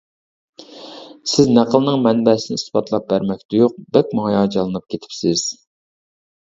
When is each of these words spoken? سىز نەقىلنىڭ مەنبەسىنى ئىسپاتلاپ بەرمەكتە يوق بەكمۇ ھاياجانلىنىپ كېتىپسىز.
سىز 1.33 1.51
نەقىلنىڭ 1.57 2.01
مەنبەسىنى 2.09 2.59
ئىسپاتلاپ 2.63 3.07
بەرمەكتە 3.15 3.63
يوق 3.63 3.79
بەكمۇ 4.01 4.27
ھاياجانلىنىپ 4.29 4.91
كېتىپسىز. 4.93 5.49